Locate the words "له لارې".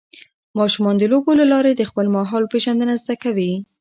1.39-1.71